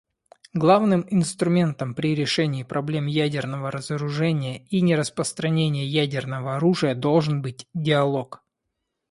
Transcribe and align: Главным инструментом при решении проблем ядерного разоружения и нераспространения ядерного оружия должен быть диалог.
Главным 0.55 1.05
инструментом 1.11 1.93
при 1.93 2.15
решении 2.15 2.63
проблем 2.63 3.05
ядерного 3.05 3.69
разоружения 3.69 4.65
и 4.71 4.81
нераспространения 4.81 5.85
ядерного 5.85 6.55
оружия 6.55 6.95
должен 6.95 7.43
быть 7.43 7.67
диалог. 7.75 8.43